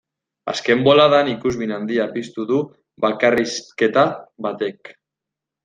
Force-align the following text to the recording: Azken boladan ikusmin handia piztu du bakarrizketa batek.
Azken 0.53 0.79
boladan 0.87 1.29
ikusmin 1.33 1.73
handia 1.75 2.07
piztu 2.17 2.47
du 2.53 2.63
bakarrizketa 3.07 4.07
batek. 4.49 4.95